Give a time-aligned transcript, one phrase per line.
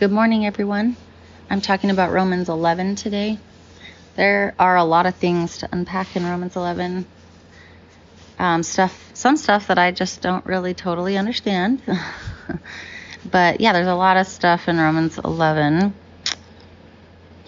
[0.00, 0.96] Good morning, everyone.
[1.50, 3.36] I'm talking about Romans 11 today.
[4.16, 7.04] There are a lot of things to unpack in Romans 11.
[8.38, 11.82] Um, stuff, some stuff that I just don't really totally understand.
[13.30, 15.92] but yeah, there's a lot of stuff in Romans 11.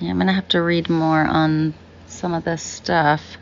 [0.00, 1.72] Yeah, I'm gonna have to read more on
[2.08, 3.38] some of this stuff.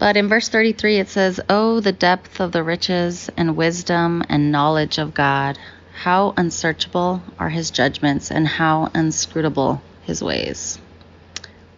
[0.00, 4.50] But in verse 33, it says, Oh, the depth of the riches and wisdom and
[4.50, 5.56] knowledge of God!
[5.94, 10.78] How unsearchable are his judgments and how inscrutable his ways.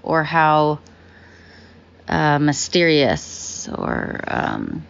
[0.02, 0.80] Or how
[2.08, 4.86] uh, mysterious or um,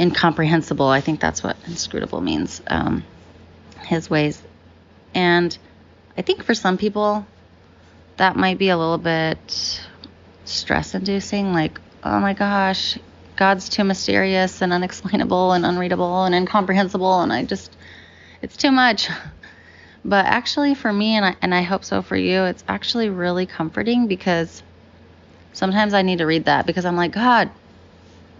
[0.00, 0.88] incomprehensible.
[0.88, 2.62] I think that's what inscrutable means.
[2.66, 3.04] Um,
[3.84, 4.40] his ways.
[5.14, 5.56] And
[6.16, 7.26] I think for some people,
[8.16, 9.80] that might be a little bit
[10.44, 11.52] stress inducing.
[11.52, 12.98] Like, oh my gosh,
[13.36, 17.20] God's too mysterious and unexplainable and unreadable and incomprehensible.
[17.20, 17.76] And I just
[18.42, 19.08] it's too much.
[20.04, 23.44] But actually, for me, and I, and I hope so for you, it's actually really
[23.44, 24.62] comforting because
[25.52, 27.50] sometimes I need to read that because I'm like, God,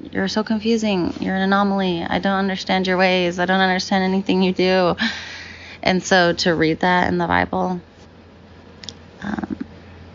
[0.01, 1.13] you're so confusing.
[1.21, 2.05] You're an anomaly.
[2.05, 3.39] I don't understand your ways.
[3.39, 4.97] I don't understand anything you do.
[5.81, 7.81] And so to read that in the Bible
[9.23, 9.57] um,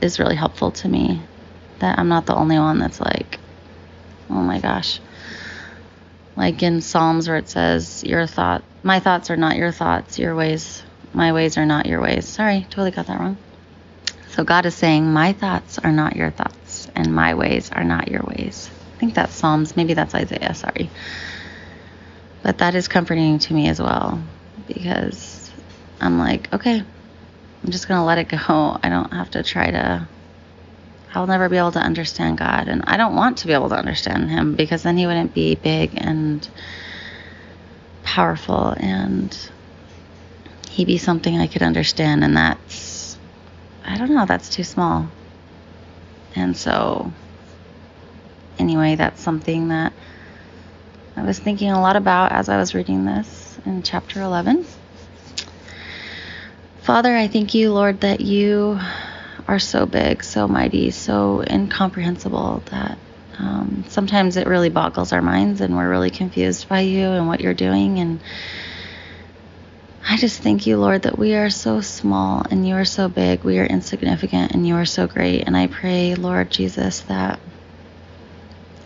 [0.02, 1.22] is really helpful to me.
[1.80, 3.40] That I'm not the only one that's like,
[4.30, 5.00] oh my gosh.
[6.36, 10.36] Like in Psalms where it says, Your thought my thoughts are not your thoughts, your
[10.36, 12.28] ways, my ways are not your ways.
[12.28, 13.38] Sorry, totally got that wrong.
[14.32, 18.10] So God is saying, My thoughts are not your thoughts, and my ways are not
[18.10, 18.70] your ways.
[18.96, 20.90] I think that's Psalms, maybe that's Isaiah, sorry.
[22.42, 24.22] But that is comforting to me as well
[24.68, 25.50] because
[26.02, 28.78] I'm like, okay, I'm just to let it go.
[28.84, 30.08] I don't have to try to,
[31.14, 32.68] I'll never be able to understand God.
[32.68, 35.56] And I don't want to be able to understand Him because then He wouldn't be
[35.56, 36.48] big and
[38.04, 39.38] powerful and
[40.72, 43.18] He'd be something I could understand and that's
[43.86, 45.10] I don't know, that's too small.
[46.36, 47.12] And so
[48.58, 49.94] anyway, that's something that
[51.16, 54.66] I was thinking a lot about as I was reading this in chapter 11.
[56.82, 58.80] Father, I thank you, Lord, that you
[59.48, 62.98] are so big, so mighty, so incomprehensible that
[63.40, 67.42] um, sometimes it really boggles our minds and we're really confused by you and what
[67.42, 68.00] you're doing.
[68.00, 68.22] And
[70.08, 73.44] I just thank you, Lord, that we are so small and you are so big.
[73.44, 75.42] We are insignificant and you are so great.
[75.48, 77.40] And I pray, Lord Jesus, that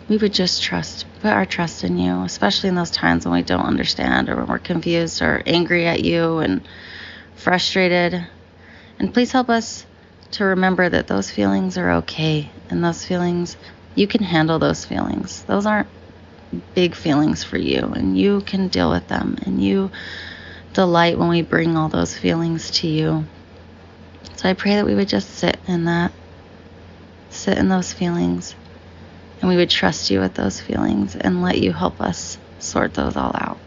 [0.08, 3.42] we would just trust, put our trust in you, especially in those times when we
[3.42, 6.66] don't understand or when we're confused or angry at you and
[7.36, 8.26] frustrated.
[8.98, 9.84] And please help us
[10.32, 13.56] to remember that those feelings are okay and those feelings
[13.94, 15.42] you can handle those feelings.
[15.44, 15.88] Those aren't
[16.74, 19.36] big feelings for you, and you can deal with them.
[19.44, 19.90] And you
[20.72, 23.24] delight when we bring all those feelings to you.
[24.36, 26.12] So I pray that we would just sit in that,
[27.30, 28.54] sit in those feelings,
[29.40, 33.16] and we would trust you with those feelings and let you help us sort those
[33.16, 33.58] all out.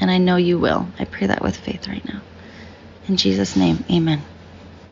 [0.00, 0.86] And I know you will.
[0.98, 2.20] I pray that with faith right now.
[3.08, 4.22] In Jesus' name, amen.